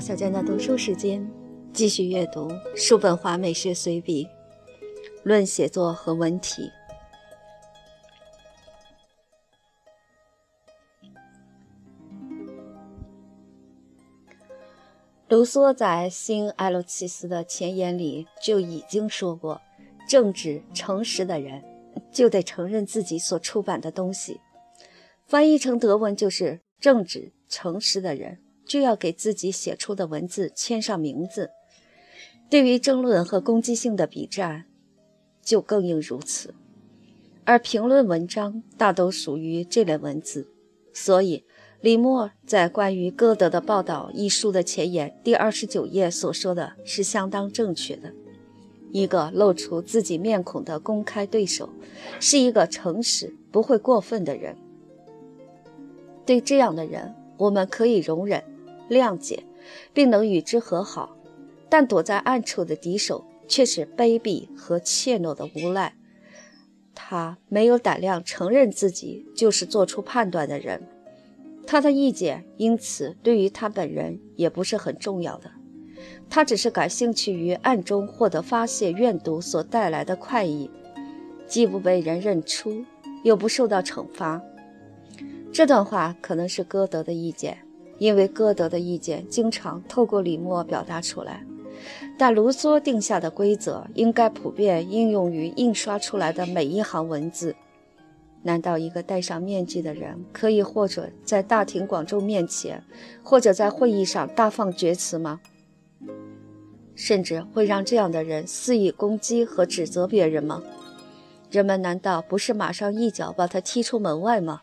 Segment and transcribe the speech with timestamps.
[0.00, 1.30] 小娟的读书时间，
[1.74, 4.24] 继续阅读《叔本华美学随笔》，
[5.24, 6.70] 论写作和文体。
[15.28, 19.60] 卢梭在《新埃洛契斯》的前言里就已经说过：
[20.08, 21.62] 正直、诚实的人，
[22.10, 24.40] 就得承认自己所出版的东西。
[25.26, 28.38] 翻译成德文就是“正直、诚实的人”。
[28.70, 31.50] 就要给自己写出的文字签上名字。
[32.48, 34.66] 对于争论和攻击性的笔战，
[35.42, 36.54] 就更应如此。
[37.42, 40.46] 而评论文章大都属于这类文字，
[40.94, 41.44] 所以
[41.80, 48.12] 李默在关于歌德的报道一书的前言第二十九页所说的是相当正确的。
[48.92, 51.70] 一个露出自己面孔的公开对手，
[52.20, 54.56] 是一个诚实、不会过分的人。
[56.24, 58.44] 对这样的人，我们可以容忍。
[58.90, 59.44] 谅解，
[59.94, 61.16] 并能与之和好，
[61.70, 65.94] 但躲在暗处的敌手却是卑鄙和怯懦的无赖。
[66.94, 70.86] 他没有胆量承认自己就是做出判断的人，
[71.66, 75.50] 他的意见因此对于他本人也不是很重要的。
[76.28, 80.70] 他只是感兴趣于暗中获得发泄怨毒所带来的快意，
[81.46, 82.84] 既不被人认出，
[83.22, 84.42] 又不受到惩罚。
[85.52, 87.58] 这段话可能是歌德的意见。
[88.00, 91.44] 因为歌德的意见经常透过李默表达出来，
[92.18, 97.54] 但卢梭定下的规则应该普遍应用于印刷出来的每一行文字。
[98.42, 102.82] 难道一个戴上面具的人可以或者在大庭广众面前，
[103.22, 105.40] 或者在会议上大放厥词吗？
[106.94, 110.62] 甚至会让这样的人肆意攻击和指责别人吗？
[111.50, 114.62] 人们难道不是马上一脚把他踢出门外吗？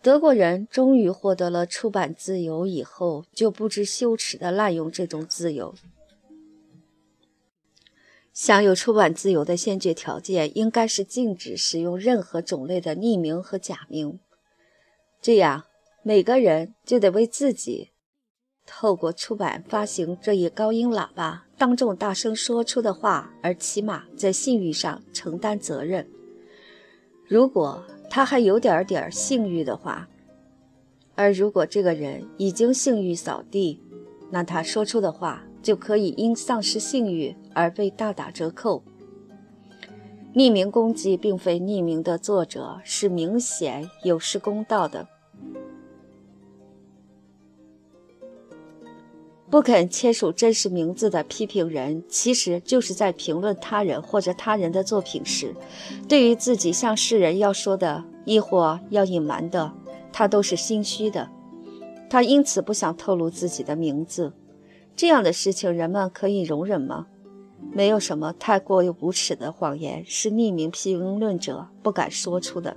[0.00, 5.74] 德国人终于获得了出版自由以后，就不知羞耻地滥用这种自由。
[8.32, 14.20] 享有出版自由的先决条件，应该是禁止使用任何种类的匿名和假名。
[15.20, 15.64] 这样，
[16.04, 17.90] 每个人就得为自己
[18.64, 26.08] 透过出版发行这一高音喇叭当众大声说出的话，而起码在信誉上承担责任。
[27.26, 27.84] 如果，
[28.18, 30.08] 他还有点点性欲的话，
[31.14, 33.80] 而如果这个人已经性欲扫地，
[34.32, 38.82] 那他说出的话就可以因丧失性欲而被大打折扣。
[40.34, 45.06] 匿名攻击并非匿名的作者是明显有失公道的。
[49.50, 55.54] 不肯签署真实名字的批评人，其实就是在评论他人或者他人的作品时，
[56.06, 59.72] 对于自己向世人要说的，亦或要隐瞒的，
[60.12, 61.30] 他都是心虚的。
[62.10, 64.32] 他因此不想透露自己的名字。
[64.94, 67.06] 这样的事情，人们可以容忍吗？
[67.72, 72.76] 没有什么太过于无耻的谎言是匿名评论者不敢说出的，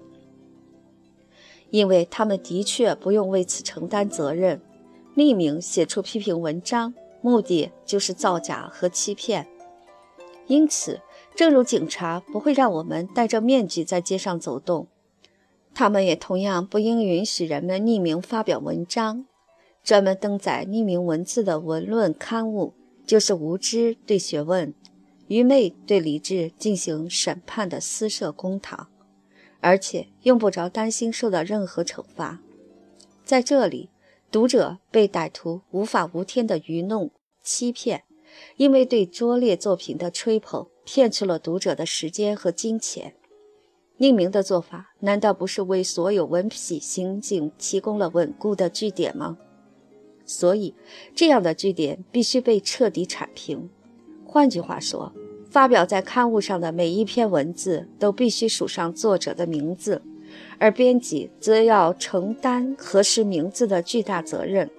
[1.70, 4.62] 因为他们的确不用为此承担责任。
[5.16, 9.48] 匿名写出批评文章，目的就是造假和欺骗。
[10.48, 11.02] 因此，
[11.36, 14.88] 正如警察不会让我们戴着面具在街上走动，
[15.74, 19.26] 他们也同样不应允许人们匿名发表文章。
[19.84, 22.74] 专门登载匿名文字的文论刊物，
[23.06, 24.74] 就是无知对学问、
[25.28, 28.88] 愚昧对理智进行审判的私设公堂，
[29.60, 32.40] 而且用不着担心受到任何惩罚。
[33.24, 33.91] 在这里。
[34.32, 37.12] 读者被歹徒无法无天的愚弄、
[37.44, 38.06] 欺骗，
[38.56, 43.14] 因为对拙劣作品的吹捧，骗去了读者的时间和金钱。
[44.00, 49.38] 匿名的做法，难道不是为所有文痞行径提供了稳固的据点吗？
[50.26, 50.74] 所以，
[51.14, 53.70] 这样的据点必须被彻底铲平。
[54.26, 55.12] 换句话说，
[55.50, 60.02] 发表在刊物上的每一篇文字都必须署上作者的名字。
[60.58, 64.70] 而编辑则要承担核实名字的巨大责任，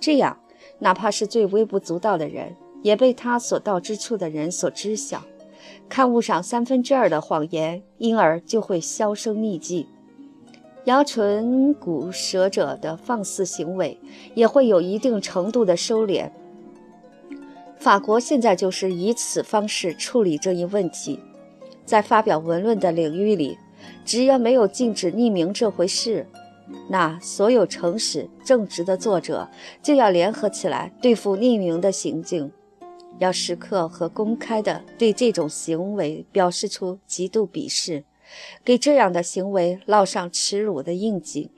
[0.00, 0.38] 这样，
[0.78, 5.22] 哪怕是最微不足道的人，也被他所到之处的人所知晓。
[5.88, 9.86] 刊物上三分之二的谎言，因而就会销声匿迹。
[10.84, 13.98] 摇唇鼓舌者的放肆行为，
[14.34, 16.30] 也会有一定程度的收敛。
[17.78, 21.18] 法国现在就是以此方式处理这一问题，
[21.84, 23.58] 在发表文论的领域里。
[24.04, 26.26] 只要没有禁止匿名这回事，
[26.88, 29.48] 那所有诚实正直的作者
[29.82, 32.50] 就要联合起来对付匿名的行径，
[33.18, 38.04] 要时刻和公开的对这种行为表示出极度鄙视，
[38.64, 41.50] 给这样的行为烙上耻辱的印记。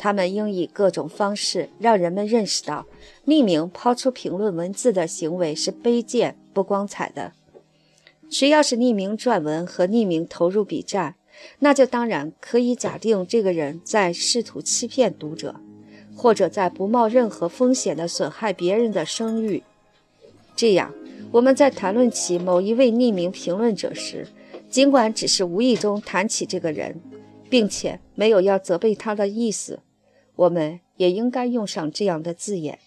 [0.00, 2.86] 他们应以各种方式让人们认识到，
[3.26, 7.32] 匿名抛出评论文字的行为是卑贱不光彩的。
[8.30, 11.16] 谁要是匿名撰文和匿名投入笔战，
[11.60, 15.60] 那就当然可以假定这个人在试图欺骗读者，
[16.16, 19.62] 或者在不冒任何风险的损害别人的声誉。
[20.56, 20.92] 这样，
[21.32, 24.26] 我们在谈论起某一位匿名评论者时，
[24.68, 27.00] 尽管只是无意中谈起这个人，
[27.48, 29.80] 并且没有要责备他的意思。
[30.34, 32.78] 我们也应该用上这样的字眼：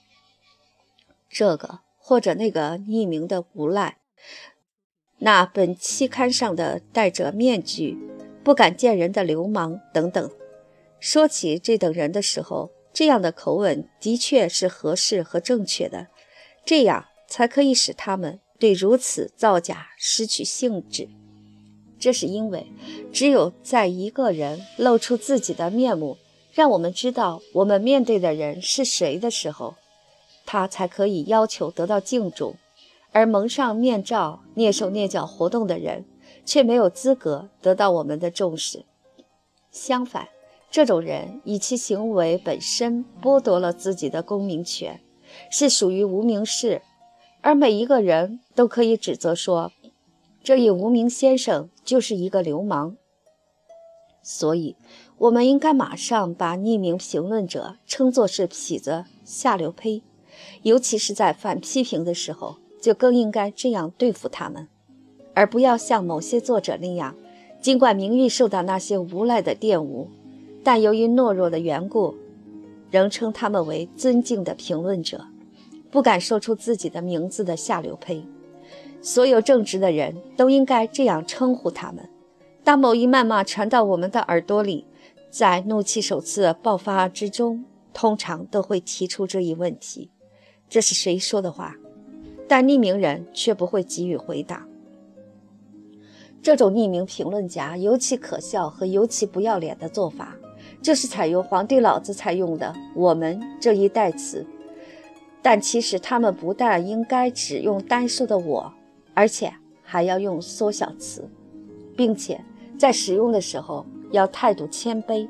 [1.30, 3.97] 这个或者那个匿名的无赖，
[5.19, 7.97] 那本期刊上的戴着面具、
[8.43, 10.29] 不敢见人的流氓等等。
[10.99, 16.07] 说起这等人的时候，这样的口吻的确是合适和正确的，
[16.65, 21.09] 这样才可以使他们对如此造假失去兴致。
[21.99, 22.71] 这是因为，
[23.11, 26.17] 只有在一个人露出自己的面目。
[26.53, 29.75] 让我们知道我们面对的人是谁的时候，
[30.45, 32.55] 他才可以要求得到敬重；
[33.13, 36.03] 而蒙上面罩、蹑手蹑脚活动的人，
[36.45, 38.85] 却没有资格得到我们的重视。
[39.71, 40.29] 相反，
[40.69, 45.01] 这种人以其行为本身剥夺了自己的公民权，
[45.49, 46.81] 是属于无名氏，
[47.41, 49.71] 而每一个人都可以指责说，
[50.43, 52.97] 这一无名先生就是一个流氓。
[54.21, 54.75] 所以。
[55.21, 60.01] 我们应该马上把匿名评论者称作是痞子、下流胚，
[60.63, 64.67] 尤其是在反批评的时候，就更应该这样对付他们，
[65.33, 67.16] 而不要像某些作者那样，
[67.62, 70.07] 尽管名誉受到那些无赖的玷污，
[70.63, 72.16] 但由于懦弱的缘故，
[72.89, 75.25] 仍称他们为尊敬的评论者，
[75.89, 78.24] 不敢说出自己的名字的下流胚。
[79.01, 82.07] 所有正直的人都应该这样称呼他们。
[82.63, 84.86] 当某一谩骂传到我们的耳朵里，
[85.31, 90.12] 在怒气首次爆发之中，通常都会提出这一问题：
[90.69, 91.75] 这是谁说的话？
[92.48, 94.68] 但匿名人却不会给予回答。
[96.41, 100.35] 这种匿名评论家尤其可笑和尤其不要脸的做法，
[100.81, 104.45] 就是采用皇帝老子才用的“我们”这一代词。
[105.41, 108.73] 但其实他们不但应该只用单数的“我”，
[109.13, 109.53] 而且
[109.83, 111.29] 还要用缩小词，
[111.95, 112.44] 并且
[112.77, 113.85] 在使用的时候。
[114.11, 115.25] 要态度谦卑，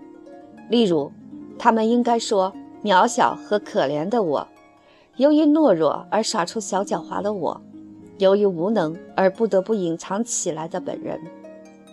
[0.67, 1.11] 例如，
[1.59, 2.51] 他们应该说
[2.83, 4.47] “渺小和可怜的我”，
[5.17, 7.61] 由于懦弱而耍出小狡猾的我，
[8.21, 11.19] 由于无能而不得不隐藏起来的本人，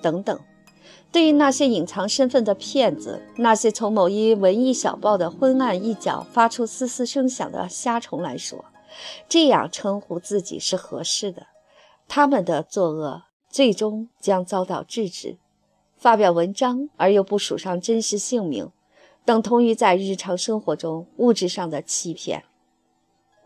[0.02, 0.38] 等等。
[1.10, 8.62] 对于那些隐藏身份的骗子，那些从某一文艺小报的昏暗一角发出嘶嘶声响的虾虫来说，
[9.26, 11.46] 这样称呼自己是合适的。
[12.06, 15.38] 他们的作恶最终将遭到制止。
[15.96, 18.70] 发表文章而又不署上真实姓名，
[19.24, 22.44] 等同于在日常生活中物质上的欺骗。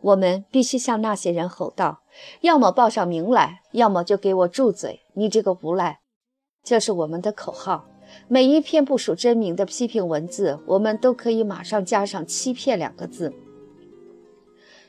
[0.02, 2.02] 我们必须向那些人吼道：
[2.40, 5.00] 要么报上名来，要么就给我住嘴！
[5.14, 6.00] 你这个无赖！
[6.62, 7.86] 这是我们的口号。
[8.28, 13.32] 每一篇不署真名的批评文字，我们都可以马上加上“欺骗”两个字。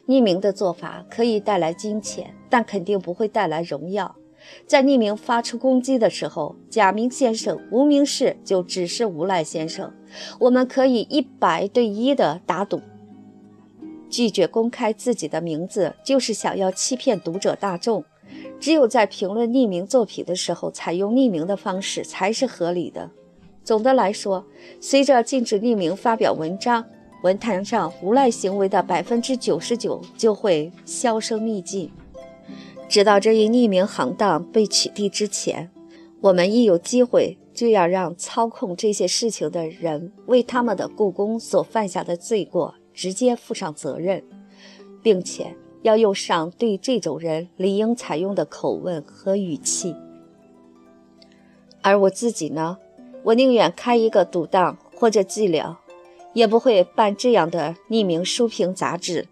[0.08, 4.16] 匿名的做法可以带来金钱，但肯定不会带来荣耀。
[4.68, 9.94] 在匿名发出攻击的时候，假名先生、无名氏就只是无赖先生。
[10.40, 12.82] 我们可以一百对一的打赌，
[14.14, 18.06] 拒绝公开自己的名字，就是想要欺骗读者大众。
[18.60, 23.10] 只有在评论匿名作品的时候，采用匿名的方式才是合理的。
[23.64, 24.46] 总的来说，
[24.80, 26.86] 随着禁止匿名发表文章，
[27.24, 31.90] 文坛上无赖行为的百分之九十九就会销声匿迹。
[32.88, 35.72] 直到这一匿名行当被取缔之前，
[36.22, 44.24] 我们一有机会就要让操控这些事情的人为他们的故宫所犯下的罪过直接负上责任，
[45.02, 49.96] 并且要用上对这种人理应采用的口吻和语气。
[51.82, 52.78] 而我自己呢，
[53.24, 55.80] 我宁愿开一个赌档或者伎俩，
[56.34, 59.28] 也不会办这样的匿名书评杂志。